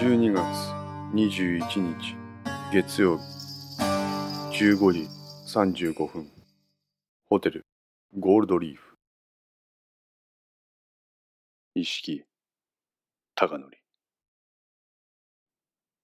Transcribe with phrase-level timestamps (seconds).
[0.00, 0.42] 12月
[1.12, 2.16] 21日
[2.72, 3.22] 月曜日。
[4.58, 5.08] 15時
[5.46, 6.26] 35分。
[7.26, 7.66] ホテル
[8.18, 8.96] ゴールドリーフ。
[11.74, 12.24] 意識
[13.34, 13.70] 高則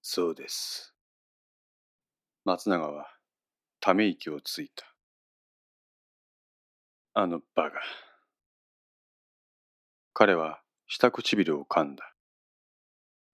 [0.02, 0.92] そうです。
[2.44, 3.06] 松永は
[3.80, 4.84] ため息をついた。
[7.14, 7.80] あのバカ。
[10.12, 12.12] 彼は下唇を噛んだ。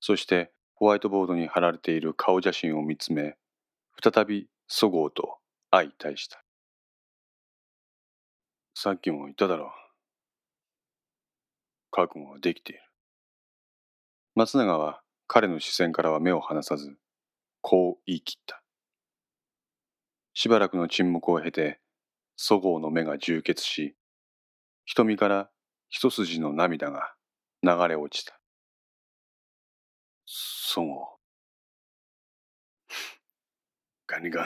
[0.05, 0.51] そして
[0.83, 3.37] ホワイトボードに貼られている顔写真を見つめ、
[4.03, 5.39] 再びそごうと
[5.71, 6.43] 相対した。
[8.75, 9.69] さっきも言っただろう。
[11.93, 12.83] 覚悟はできている。
[14.35, 16.97] 松永は彼の視線からは目を離さず、
[17.61, 18.61] こう言い切った。
[20.35, 21.79] しばらくの沈黙を経て、
[22.35, 23.95] そごうの目が充血し、
[24.85, 25.49] 瞳から
[25.91, 27.15] 一筋の涙が
[27.63, 28.42] 流れ落ちた。
[30.25, 31.23] そう。
[34.07, 34.45] 管理官、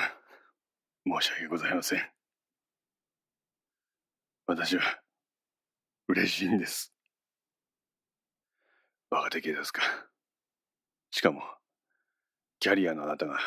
[1.06, 2.10] 申し訳ございません。
[4.46, 4.82] 私は、
[6.08, 6.92] 嬉しいんです。
[9.10, 9.82] 若手警察か。
[11.10, 11.42] しかも、
[12.60, 13.38] キャリアのあなたが、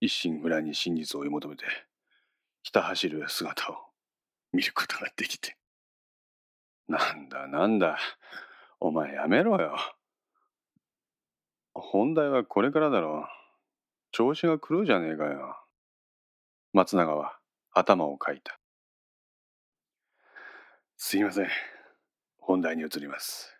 [0.00, 1.64] 一心不乱に真実を追い求めて、
[2.62, 3.76] ひた走る姿を
[4.52, 5.56] 見ることができて。
[6.88, 7.98] なんだなんだ、
[8.78, 9.95] お前やめろよ。
[11.80, 13.28] 本題はこれからだろう。
[14.10, 15.58] 調子が狂うじゃねえかよ。
[16.72, 17.38] 松永は
[17.72, 18.58] 頭をかいた。
[20.96, 21.48] すいません。
[22.38, 23.54] 本題に移ります。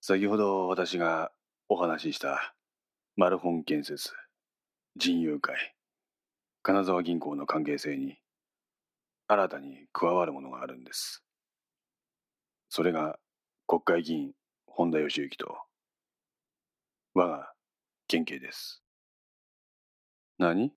[0.00, 1.30] 先ほど私が
[1.68, 2.54] お話しした
[3.16, 4.12] マルホン建設、
[4.96, 5.74] 人友会、
[6.62, 8.18] 金沢銀行の関係性に
[9.28, 11.22] 新たに加わるものがあるんです。
[12.68, 13.18] それが
[13.66, 14.32] 国会議員
[14.66, 15.56] 本田義行と
[17.16, 17.52] 我が
[18.08, 18.82] 県警です。
[20.36, 20.72] 何？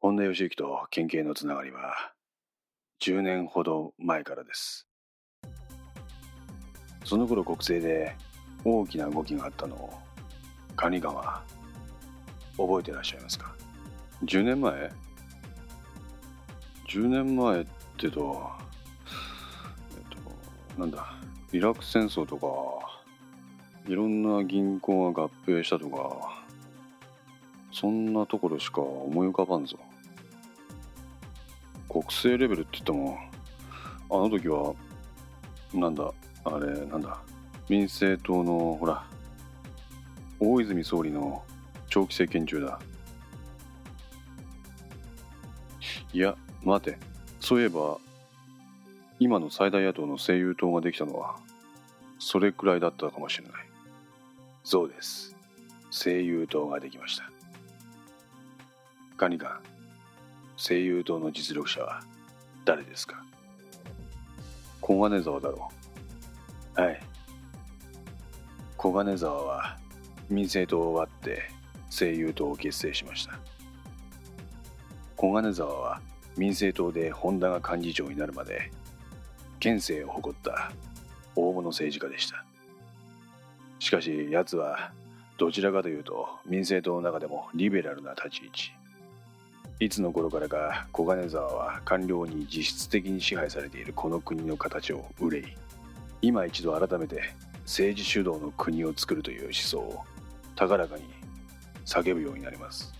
[0.00, 1.94] 本田義行と県警のつながりは
[3.00, 4.88] 10年ほど前からです。
[7.04, 8.16] その頃国政で
[8.64, 9.92] 大きな動きがあったのを
[10.74, 11.44] 管理官は
[12.56, 13.54] 覚えてらっしゃいますか
[14.24, 14.90] ?10 年前
[16.88, 17.66] ?10 年前っ
[17.96, 18.50] てと、
[19.94, 21.14] えっと、なんだ、
[21.52, 22.91] イラク戦争とか
[23.86, 26.42] いろんな銀行が合併したとか、
[27.72, 29.78] そんなところしか思い浮かばんぞ。
[31.88, 33.18] 国政レベルって言っても、
[34.08, 34.74] あの時は、
[35.74, 36.12] なんだ、
[36.44, 37.18] あれ、なんだ、
[37.68, 39.04] 民政党の、ほら、
[40.38, 41.42] 大泉総理の
[41.88, 42.78] 長期政権中だ。
[46.12, 46.98] いや、待て。
[47.40, 47.98] そういえば、
[49.18, 51.36] 今の最大野党の政友党ができたのは、
[52.18, 53.71] それくらいだったかもしれない。
[54.64, 55.36] そうです。
[55.90, 57.30] 声優党ができました。
[59.16, 59.60] 管理官、
[60.56, 62.00] 声優党の実力者は
[62.64, 63.22] 誰ですか？
[64.80, 65.70] 小金沢だろ
[66.76, 66.80] う。
[66.80, 67.00] はい。
[68.76, 69.78] 小金沢は
[70.28, 71.42] 民政党を割って
[71.90, 73.38] 声優党を結成しました。
[75.16, 76.00] 小金沢は
[76.36, 78.70] 民政党で本田が幹事長になるまで
[79.60, 80.72] 県政を誇った
[81.36, 82.44] 大物政治家でした。
[83.82, 84.92] しかし奴は
[85.38, 88.72] どちらかというと民政党の中でもリベラルな立ち位置。
[89.80, 95.44] いつの頃からか小金沢は官僚に実質的に支配されているこの国の形を憂い
[96.20, 97.34] 今一度改めて
[97.64, 100.04] 政治主導の国を作るという思想を
[100.54, 101.02] 高らかに
[101.84, 102.94] 叫ぶようになります。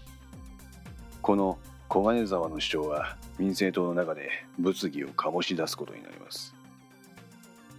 [1.21, 6.53] この小金沢の主張は民政党の中で物議を醸し出すことになります。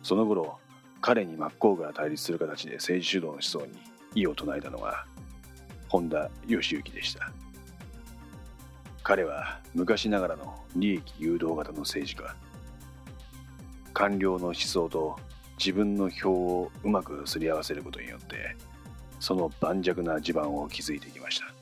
[0.04, 0.58] その頃
[1.04, 3.74] 彼に真っ向から対立する形で政治主導の思想に
[4.16, 5.06] 異を唱えたのが
[5.90, 7.30] 本田義行でした。
[9.04, 12.34] 彼は昔ながらの利益誘導型の政治家。
[13.94, 15.18] 官僚の思想と
[15.60, 18.56] 自分の票をうまくすり合わせることによって
[19.20, 21.54] その盤石な地盤を築いてきました。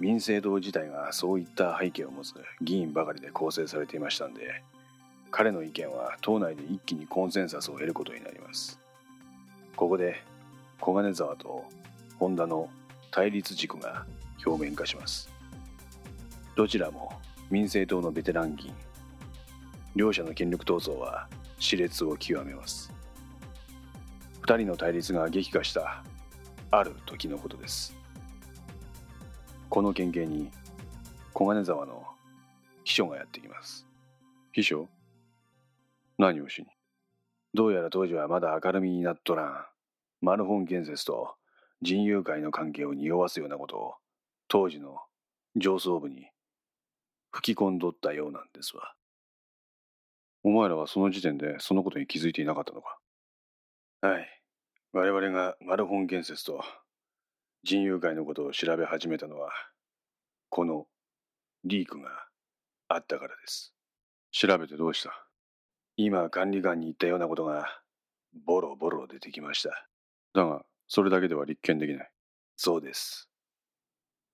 [0.00, 4.64] 民政党自体がそういった背景を持つ議員ばかりで構成されていましたんで
[5.30, 8.78] 彼の意見は党内で一気にコンセンサスを得ることになります。
[9.76, 10.22] ここで
[10.80, 11.64] 小金沢と
[12.18, 12.68] 本田の
[13.10, 14.04] 対立軸が
[14.44, 15.30] 表面化します。
[16.56, 17.12] どちらも
[17.50, 18.74] 民政党のベテラン議員
[19.96, 21.28] 両者の権力闘争は
[21.58, 22.92] 熾烈を極めます。
[24.42, 26.02] 二人の対立が激化した
[26.70, 27.94] ある時のことです。
[29.68, 30.50] この県警に
[31.32, 32.04] 小金沢の
[32.84, 33.86] 秘書がやってきます。
[34.52, 34.88] 秘書？
[36.20, 36.68] 何をしに？
[37.54, 39.66] どうやら当時はまだ明るみになっとらん。
[40.20, 41.34] マルホン建設と
[41.80, 43.94] 人友会の関係を匂わすようなことを
[44.46, 44.98] 当時の
[45.56, 46.26] 上層部に
[47.30, 48.92] 吹き込んどったようなんですわ。
[50.44, 52.98] お前らはその時点でそのことに気づいていなかったのか？
[54.02, 54.28] はい。
[54.92, 56.62] 我々がマルホン建設と
[57.62, 59.48] 人友会のことを調べ始めたのは、
[60.50, 60.84] この
[61.64, 62.10] リークが
[62.88, 63.72] あったからです。
[64.32, 65.29] 調べてどうした？
[66.02, 67.82] 今管理官に言ったようなことが
[68.46, 69.86] ボロボロ出てきました。
[70.32, 72.10] だが、それだけでは立件できない。
[72.56, 73.28] そうです。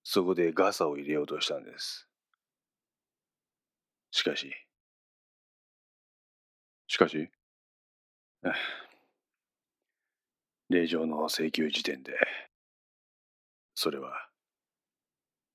[0.05, 2.09] そこでガサを入れようとしたんです。
[4.13, 4.55] しかし、
[6.87, 7.29] しかし、
[10.71, 12.17] 令状の請求時点で、
[13.75, 14.31] それは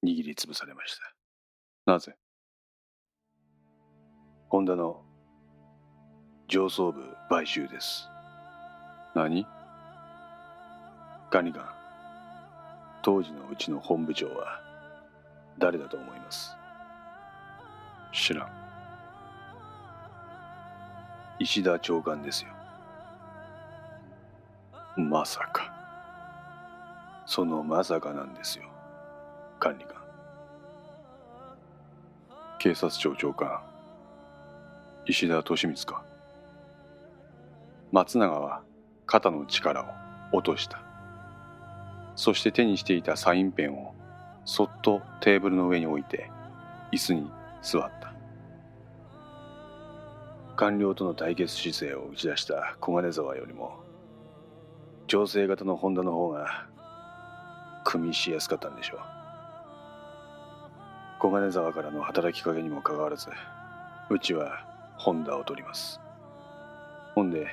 [0.03, 1.15] 握りつぶされました。
[1.85, 2.17] なぜ？
[4.49, 5.05] ホンダの
[6.51, 8.09] 上層部買収です。
[9.15, 9.47] 何？
[11.29, 11.63] 管理官、
[13.01, 14.59] 当時のうちの本部長は
[15.57, 16.53] 誰だと思います？
[18.11, 18.49] 知らん。
[21.39, 22.49] 石田長官ですよ。
[24.97, 25.73] まさか。
[27.25, 28.65] そのまさかなんですよ、
[29.57, 29.95] 管理官。
[32.59, 33.61] 警察庁長官、
[35.05, 36.10] 石田敏光か？
[37.91, 38.61] 松永は
[39.05, 39.83] 肩の力
[40.31, 40.81] を落とした。
[42.15, 43.93] そして手にしていたサインペンを
[44.45, 46.29] そっとテーブルの上に置いて
[46.91, 48.13] 椅子に座った。
[50.55, 53.79] 官僚との対決姿勢を打ち出した小金沢よりも
[55.07, 56.67] 女性型の本田の方が
[57.83, 58.99] 組みしやすかったんでしょう
[61.19, 63.29] 小金沢からの働きかけにもかかわらず
[64.09, 64.63] うちは
[64.97, 65.99] 本田を取ります
[67.15, 67.47] ほんで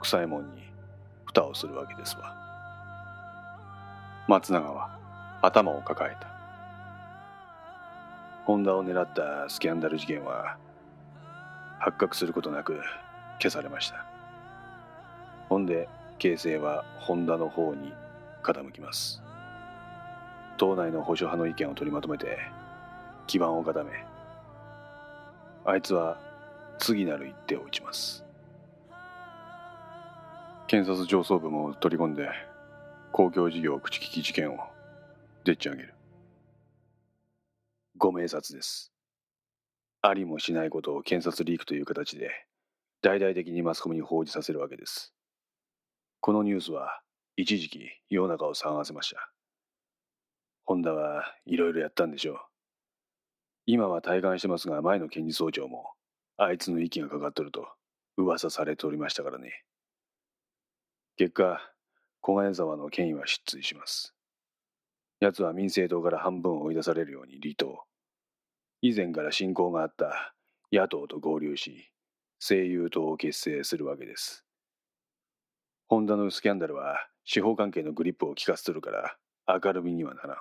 [0.00, 0.62] 臭いもんに
[1.26, 2.34] 蓋をするわけですわ。
[4.26, 4.98] 松永は
[5.42, 6.28] 頭を抱えた。
[8.44, 10.56] 本田を狙ったスキャンダル事件は
[11.78, 12.80] 発覚することなく
[13.40, 14.04] 消されました。
[15.48, 17.92] ほんで形勢は本田の方に
[18.42, 19.22] 傾きます。
[20.58, 22.38] 党内の保守派の意見を取りまとめて
[23.28, 23.92] 基盤を固め
[25.64, 26.18] あいつは
[26.78, 28.27] 次なる一手を打ちます。
[30.68, 32.28] 検察上層部も取り込んで
[33.12, 34.58] 公共事業口利き事件を
[35.44, 35.94] でっち上げる
[37.96, 38.92] ご明察です
[40.02, 42.30] ありもしないことを検察リークという形で
[43.02, 45.12] 大々的にマスコミに報じさせるわけです
[46.20, 47.00] このニュースは
[47.36, 49.30] 一時期世の中を騒がせました
[50.68, 52.36] 本田はいろいろやったんでしょう。
[53.64, 55.92] 今は体感してますが、前の検事総長も、
[56.36, 57.66] あいつの息がかかっとると
[58.18, 59.64] 噂されておりましたからね。
[61.18, 61.60] 結果、
[62.20, 64.14] 小金沢の権威は失墜します。
[65.18, 67.82] 奴は民政党から半分追い出されるように離党。
[68.82, 70.32] 以前から親交があった
[70.70, 71.90] 野党と合流し、
[72.38, 74.44] 政友党を結成するわけです。
[75.88, 79.16] ホンダのスキャンダルは司法関係のグリップを利かせとるから
[79.48, 80.36] 明るみにはならん。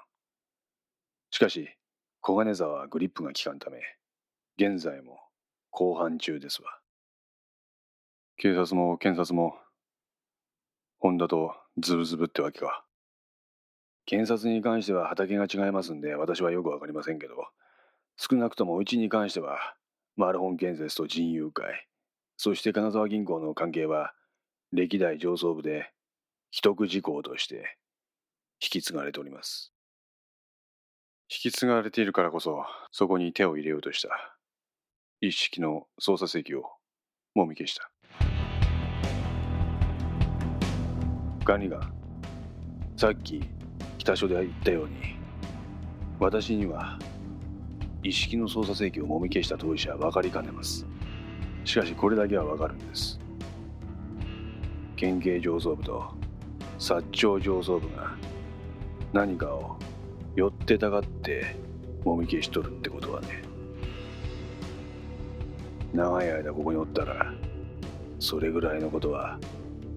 [1.32, 1.76] しかし、
[2.22, 3.80] 小金沢はグリップが効かんため、
[4.58, 5.18] 現在も
[5.72, 6.70] 公判中ですわ。
[8.38, 9.56] 警察も検察も、
[11.00, 12.84] 本田とズブズブってわけか。
[14.06, 17.36] 検察に関しては畑が違いますんで、私はよくわかりませんけど、
[18.16, 19.76] 少なくともうちに関しては、
[20.16, 21.88] マルホン建設と人友会、
[22.36, 24.14] そして金沢銀行の関係は、
[24.72, 25.92] 歴代上層部で、
[26.50, 27.78] 秘匿事項として
[28.62, 29.74] 引き継がれております。
[31.30, 34.40] 引き継がれているからこそ、そこに手を入れようとした。
[35.22, 36.64] 一式の捜査請求を
[37.36, 37.92] もみ消した。
[41.48, 41.80] 管理が、
[42.98, 43.42] さっき
[43.98, 44.96] 北署で言ったように、
[46.20, 47.00] 私には
[48.04, 50.86] 一式の捜査請求をもみ消した当事者は分かりかねます。
[51.64, 53.18] しかしこれだけは分かるんです。
[54.98, 56.12] 県警上層部と
[56.80, 58.14] 薩長上層部が
[59.14, 59.78] 何かを
[60.36, 61.56] 寄ってたがって
[62.04, 63.42] もみ消しとるってことはね
[65.94, 67.34] 長い間ここにおったら
[68.20, 69.40] それぐらいのことは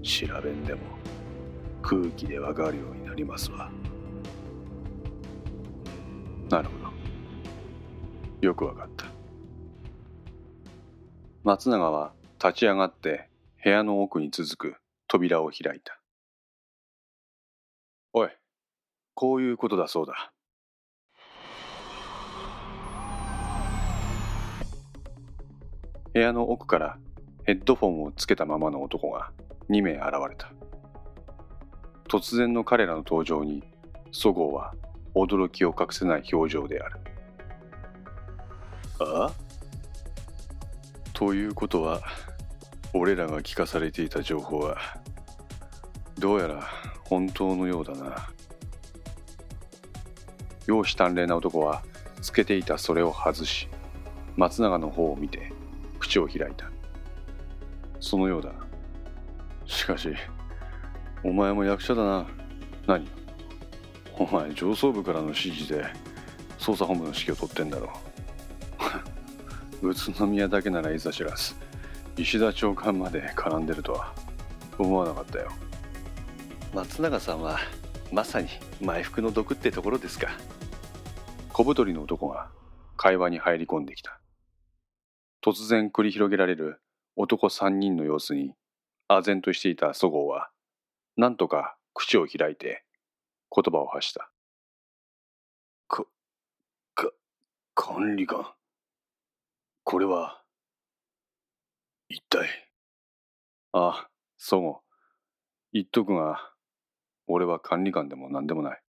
[0.03, 0.81] 調べんでも
[1.83, 3.71] 空気でわかるようになりますわ
[6.49, 6.91] なるほど
[8.41, 9.07] よくわかった
[11.45, 13.29] 松永は立ち上がって
[13.63, 14.77] 部屋の奥に続く
[15.09, 15.99] 扉を開いた
[18.13, 18.31] おい
[19.15, 20.33] こういうことだそうだ。
[26.15, 26.99] 部屋の奥から
[27.45, 29.31] ヘッドフォンをつけたままの男が
[29.69, 30.51] 2名現れた。
[32.11, 33.63] 突然の彼らの登場に
[34.11, 34.75] そごうは
[35.15, 37.01] 驚きを隠せない表情である。
[38.99, 39.33] あ
[41.15, 42.03] ということは
[42.93, 44.77] 俺らが聞かされていた情報は
[46.19, 46.69] どうやら
[47.05, 48.29] 本当のようだな。
[50.67, 51.85] 容姿端麗な男は
[52.21, 53.69] つけていたそれを外し
[54.37, 55.53] 松永の方を見て
[56.01, 56.69] 口を開いた。
[58.01, 58.51] そのようだ。
[59.65, 60.13] しかし
[61.23, 62.27] お前も役者だな。
[62.87, 63.07] 何？
[64.19, 65.85] お前上層部からの指示で
[66.59, 67.91] 捜査本部の指揮を取ってんだろ
[69.81, 71.55] 宇都宮だけならいざ知らず
[72.19, 74.13] 石田長官まで絡んでるとは
[74.79, 75.51] 思わなかったよ。
[76.75, 77.59] 松永さんは
[78.13, 78.49] まさに
[78.81, 80.29] 前服の毒ってところですか？
[81.53, 82.51] 小太りの男が
[82.97, 84.21] 会話に入り込んできた。
[85.43, 86.81] 突然繰り広げられる
[87.17, 88.55] 男三人の様子に
[89.09, 90.51] 唖然としていたそごうは
[91.17, 92.85] 何とか口を開いて
[93.55, 94.31] 言葉を発した。
[95.89, 96.05] か
[96.95, 97.11] か
[97.75, 98.47] 管理官。
[99.85, 100.43] これは
[102.09, 102.49] 一体？
[103.73, 104.77] ああそごう。
[105.73, 106.53] 言っとくが
[107.27, 108.83] 俺は管理官でも何でもない。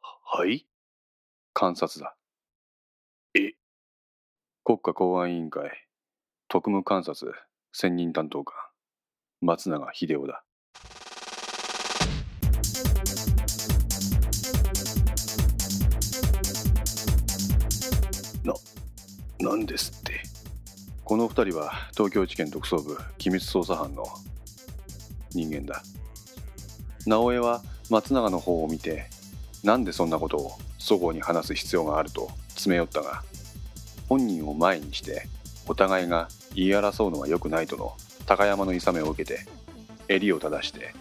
[0.00, 0.66] はい？
[1.58, 2.16] 監察だ。
[3.34, 3.52] え？
[4.64, 5.88] 国家公安委員会
[6.48, 7.34] 特務監察
[7.72, 8.54] 専任担当官
[9.40, 10.44] 松永秀夫だ
[19.42, 20.22] 何ですって。
[21.04, 24.04] この二人は東京地検特捜部機密捜査班の
[25.32, 25.82] 人間だ。
[27.06, 29.10] 直江は松永の方を見て
[29.64, 33.24] なんでそんなことをそごうに話す必要があると詰め寄ったが
[34.08, 35.26] 本人を前にして
[35.66, 37.96] お互いが言い争うのは良くないとの
[38.26, 39.44] 高山の諌めを受けて
[40.06, 40.94] 襟を正して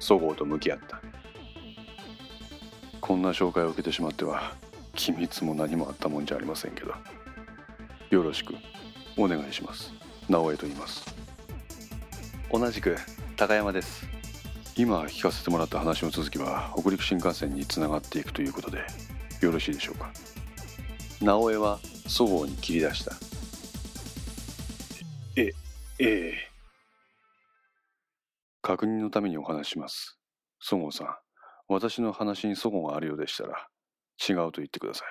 [0.00, 1.02] そごうと向き合った。
[3.02, 4.54] こんな紹介を受けてしまっては
[4.94, 6.94] 機密も何もあったもんじゃありませんけど。
[8.12, 8.54] よろしく。
[9.16, 9.90] お願いします。
[10.28, 11.02] 直江と言います。
[12.52, 12.94] 同じく
[13.38, 14.06] 高山です。
[14.76, 18.84] 今聞かせてもらった話の続きは北陸新幹線につながっていくということで
[19.40, 20.12] よろしいでしょうか。
[21.22, 23.12] 直江はそごうに切り出した。
[25.36, 25.50] え
[25.98, 26.34] ええ。
[28.60, 30.18] 確認のためにお話します。
[30.60, 31.08] そごうさん
[31.66, 33.68] 私の話にそごがあるようでしたら
[34.28, 35.06] 違うと言ってください。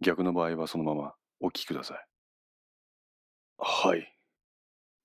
[0.00, 2.15] 逆の場合はそのままお聞きください
[3.58, 4.12] はい。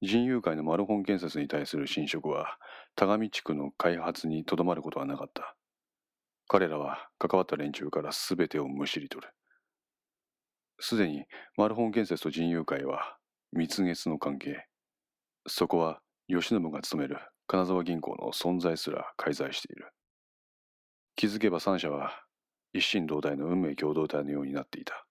[0.02, 2.58] 人友会のマルホン建設に対する侵食は
[2.96, 5.56] 田上地区の開発にとどまることはなかった。
[6.48, 9.34] 彼らは関わった連中から全てをむしり取る。
[10.80, 11.26] すでに
[11.58, 13.18] マルホン建設と人友会は
[13.54, 14.68] 蜜月の関係。
[15.48, 19.94] そこは慶喜が勤める金沢銀行の存在すら介在している。
[21.16, 22.26] 気づけば三社は
[22.74, 25.06] 一心同体の運命共同体のようになっていた。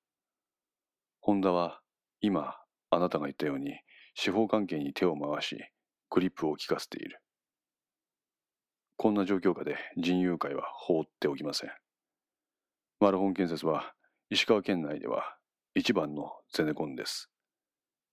[1.20, 1.80] ホンダは
[2.20, 2.59] 今
[2.90, 3.80] あなたが言ったように
[4.14, 5.56] 司法関係に手を回し
[6.10, 7.20] グリップを効かせている。
[8.96, 11.70] こんな状況下で人友会は放っておきません。
[12.98, 13.94] マルホン建設は
[14.28, 15.36] 石川県内では
[15.74, 17.30] 一番のゼネコンです。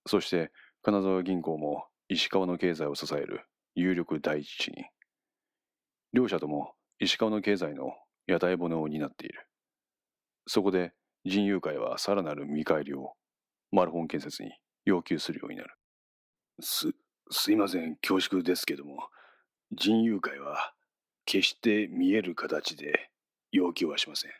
[0.05, 0.51] そして
[0.83, 4.85] 金沢銀行も石川の経済を支える有力第一地に。
[6.13, 7.91] 両者とも石川の経済の
[8.27, 9.47] 屋台骨を担っている。
[10.45, 10.93] そこで
[11.25, 13.13] 人友会はさらなる見返りを
[13.71, 14.51] マルホン建設に
[14.87, 15.69] 要求するようになる。
[16.61, 16.93] す
[17.29, 19.09] すいません恐縮ですけども
[19.71, 20.73] 人友会は
[21.25, 23.09] 決して見える形で
[23.51, 24.31] 要求はしません。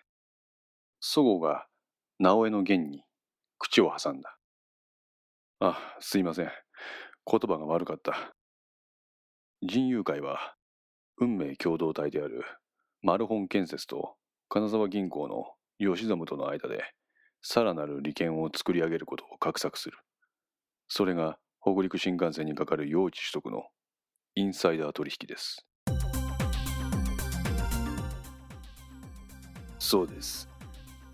[1.01, 1.67] そごが
[2.17, 3.03] 直江の言に
[3.59, 4.37] 口を挟んだ。
[5.59, 6.51] あすいません。
[7.29, 8.33] 言葉が悪かった。
[9.61, 10.55] 人友会は
[11.17, 12.45] 運命共同体である
[13.01, 14.15] マルホン建設と
[14.47, 15.43] 金沢銀行の
[15.77, 16.85] 吉信との間で
[17.41, 19.97] さらなる利権を作り上げることを画策する。
[20.87, 23.63] それが北陸新幹線にかかる用地取得の
[24.35, 25.65] インサイダー取引です。
[29.79, 30.49] そうです。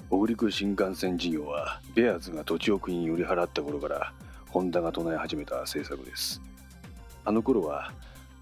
[0.09, 4.13] 北陸新幹線事業はベアーズが土地を国に売り払った頃から
[4.49, 6.39] ホンダが唱え始めた政策です。
[7.25, 7.91] あの頃は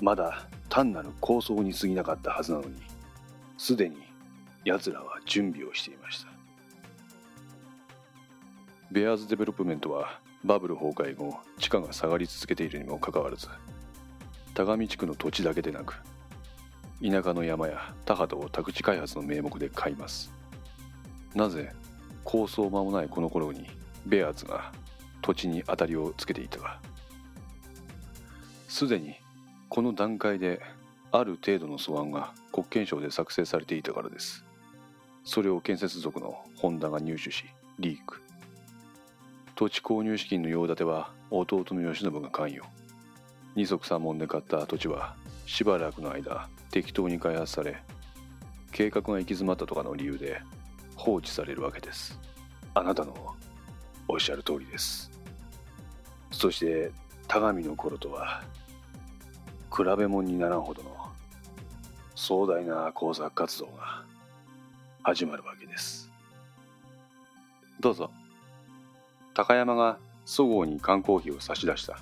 [0.02, 2.76] まだ単なる構想に過ぎなかったはずなのに
[3.58, 3.98] すでに
[4.66, 6.30] 奴らは準備をしていました。
[8.92, 13.48] ベアーズデベロップメントはバブル崩壊後地価が下がり続けているにもかかわらず
[14.54, 16.02] 田上地区の土地だけでなく
[17.02, 20.32] 田舎の山や田畑を宅地開発の名目で買います。
[21.34, 21.74] なぜ
[22.24, 23.66] 構想間もないこの頃に
[24.06, 24.72] ベアーズが
[25.22, 26.80] 土地に当たりをつけていたか。
[28.68, 29.16] すでに
[29.68, 30.62] この段階で
[31.12, 34.46] ある程度の素案が国権省で作成されていたからです。
[35.24, 37.46] それを建設族のホンダが入手し
[37.80, 38.22] リーク。
[39.62, 42.68] 土地購入資金の用立ては弟の慶喜が関与。
[43.54, 45.16] 二足三門で買った土地は
[45.46, 47.84] しばらくの間適当に開発され
[48.72, 50.42] 計画が行き詰まったとかの理由で
[50.96, 52.20] 放置されるわけです。
[52.74, 53.36] あなたの
[54.08, 55.12] おっしゃる通りです。
[56.32, 56.92] そして
[57.28, 58.42] 田上の頃とは
[59.70, 60.90] 比べ物にならんほどの
[62.16, 64.04] 壮大な工作活動が
[65.04, 66.10] 始まるわけです。
[67.80, 68.10] どうぞ。
[69.34, 71.98] 高山がそごうに缶コーヒーを差し出した。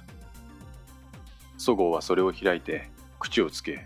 [1.57, 3.85] そごうはそれを開いて口をつけ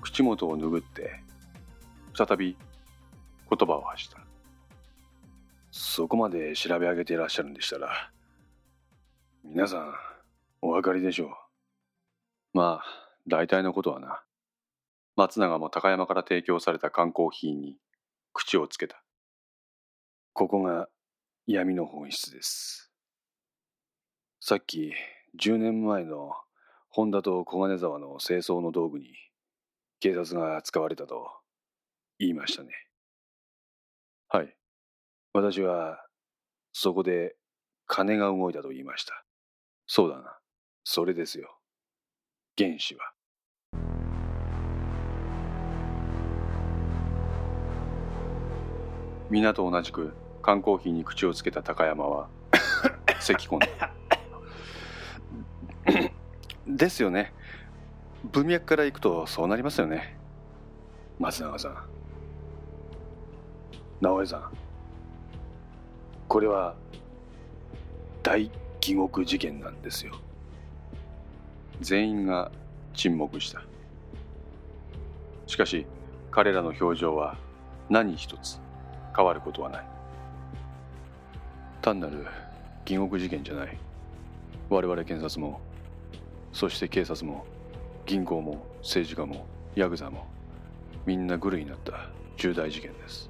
[0.00, 1.22] 口元を拭って
[2.14, 2.56] 再び
[3.48, 4.18] 言葉を発した。
[5.70, 8.10] そこまで調べ上げていらっしゃるんでしたら
[9.44, 9.94] 皆さん
[10.62, 11.28] お分かりでしょう。
[12.52, 12.84] まあ
[13.26, 14.22] 大体のことはな。
[15.16, 17.76] 松永も高山から提供された缶コーヒーに
[18.32, 19.02] 口をつけた。
[20.32, 20.88] ここが
[21.46, 22.90] 闇の本質です。
[24.40, 24.94] さっき
[25.38, 26.32] 10年前の
[26.88, 29.08] 本田と小金沢の清掃の道具に
[30.00, 31.28] 警察が使われたと
[32.18, 32.70] 言いましたね。
[34.28, 34.56] はい。
[35.34, 36.06] 私は
[36.72, 37.36] そこで
[37.86, 39.12] 金が動いたと言いました。
[39.86, 40.38] そうだな。
[40.82, 41.58] それですよ。
[42.56, 43.12] 原子は。
[49.28, 52.28] 皆と同じく缶コーヒーに口をつけた高山は
[53.18, 53.94] 咳き込んだ。
[56.66, 57.32] ですよね。
[58.24, 60.18] 文脈からいくとそうなりますよね。
[61.18, 61.76] 松永さん。
[64.02, 64.50] 直江さん。
[66.28, 66.74] これは
[68.22, 70.12] 大疑獄事件なんですよ。
[71.80, 72.52] 全員が
[72.92, 73.62] 沈黙した。
[75.46, 75.86] しかし
[76.30, 77.38] 彼らの表情は
[77.88, 78.60] 何一つ
[79.16, 79.93] 変わることはない
[81.84, 82.24] 単なる
[82.86, 83.76] 疑獄事件じゃない。
[84.70, 85.60] 我々検察も
[86.50, 87.44] そして警察も
[88.06, 89.44] 銀行も政治家も
[89.74, 90.26] ヤクザも
[91.04, 93.28] みんなグルになった重大事件です。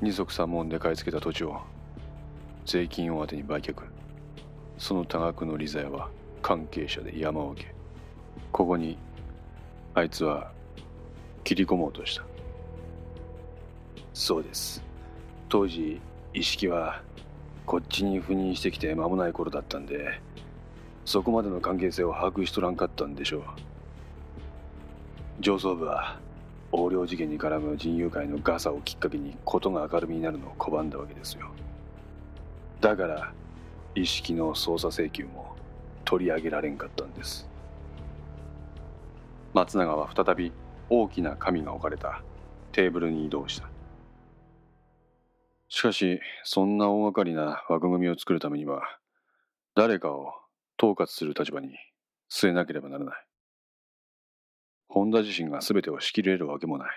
[0.00, 1.60] 二足三門で買い付けた土地を
[2.64, 3.74] 税金を当てに売却。
[4.78, 6.08] その多額の利罪は
[6.40, 7.74] 関係者で山分け。
[8.52, 8.96] ここに
[9.92, 10.50] あいつは
[11.44, 12.24] 切り込もうとした。
[14.14, 14.82] そうです。
[15.50, 16.00] 当時
[16.32, 17.02] 意識は
[17.68, 20.22] こっちに赴任してきて間もない頃だったんで
[21.04, 23.42] そこまでの関係性を把握しとらんかったんでしょう。
[25.40, 26.18] 上層部は
[26.72, 31.50] 横領事件に絡む人友会のガサをきっかけに事が明るみになるのを拒んだわけですよ。
[32.80, 33.34] だから
[33.94, 35.54] 意識の捜査請求も
[36.06, 37.46] 取り上げられんかったんです。
[39.52, 40.52] 松永は再び
[40.88, 42.22] 大きな紙が置かれた
[42.72, 43.68] テーブルに移動した。
[45.68, 48.82] しかしそんな大掛かりな枠組みを作るためには
[49.74, 50.32] 誰かを
[50.78, 51.76] 統括する立場に
[52.32, 53.14] 据えなければならない。
[54.88, 56.88] 本田自身が全てを仕切れるわけもない。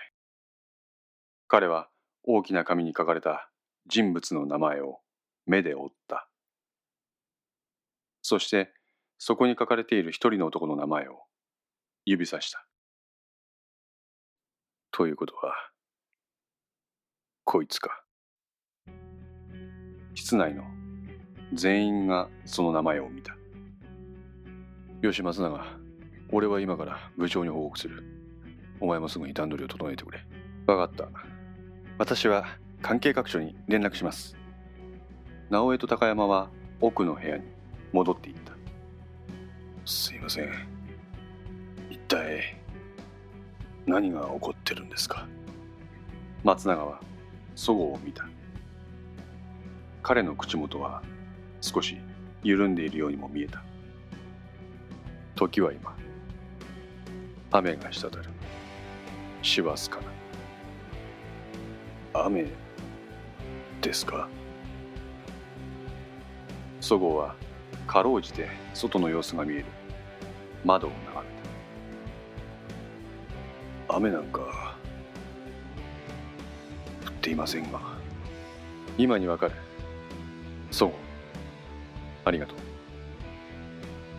[1.48, 1.88] 彼は
[2.24, 3.50] 大きな紙に書かれた
[3.86, 5.00] 人物の名前を
[5.44, 6.28] 目で追った。
[8.22, 8.72] そして
[9.18, 11.24] そこに書かれている一人の男の名前を
[12.04, 12.66] 指さした。
[14.90, 15.54] ということは
[17.44, 18.02] こいつか。
[20.32, 20.64] 室内の
[21.52, 23.36] 全員がその名前を見た。
[25.02, 25.62] よし松永
[26.30, 28.02] 俺は今から部長に報告する。
[28.80, 30.24] お前もすぐに段取りを整えてくれ。
[30.66, 31.06] 分かった。
[31.98, 32.46] 私は
[32.80, 34.34] 関係各所に連絡します。
[35.50, 36.48] 直江と高山は
[36.80, 37.44] 奥の部屋に
[37.92, 38.54] 戻っていった。
[39.84, 40.48] すいません。
[41.90, 42.56] 一体
[43.84, 45.28] 何が起こってるんですか？
[46.42, 47.02] 松永は
[47.54, 48.26] そごうを見た。
[50.02, 51.02] 彼の口元は
[51.60, 51.96] 少し
[52.42, 53.62] 緩んでいるようにも見えた。
[55.36, 55.96] 時は今
[57.52, 58.24] 雨が滴る。
[59.42, 60.00] 師走か
[62.14, 62.46] な雨
[63.80, 64.28] ですか？
[66.80, 67.34] そごうは
[67.86, 69.64] かろうじて外の様子が見える。
[70.64, 71.32] 窓を眺め
[73.88, 74.40] た雨なんか
[77.06, 77.80] 降っていませんが。
[78.98, 79.54] 今にわかる。
[80.72, 80.90] そう。
[82.24, 82.56] ありがとう。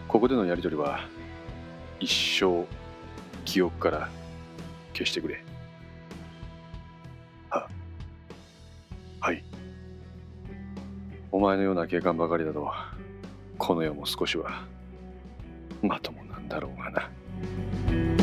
[0.07, 0.99] ここでのやり取りは
[1.99, 2.65] 一生
[3.43, 4.09] 記憶から
[4.93, 5.43] 消してくれ。
[7.49, 7.67] は
[9.19, 9.43] はい。
[11.31, 12.71] お前のような警官ばかりだと
[13.57, 14.65] この世も少しは
[15.81, 18.22] まともなんだろうがな。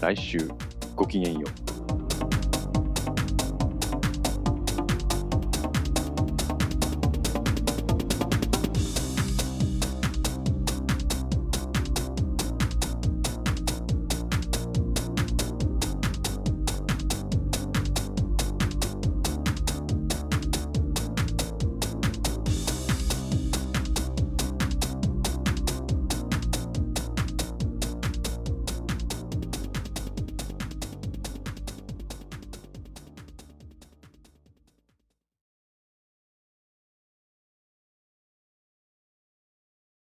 [0.00, 0.38] 来週
[0.96, 1.69] ごきげんよう。